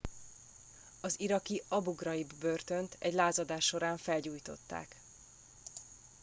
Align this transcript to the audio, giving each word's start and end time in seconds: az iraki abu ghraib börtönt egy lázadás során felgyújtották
az 1.01 1.19
iraki 1.19 1.63
abu 1.67 1.93
ghraib 1.95 2.33
börtönt 2.39 2.95
egy 2.99 3.13
lázadás 3.13 3.65
során 3.65 3.97
felgyújtották 3.97 4.95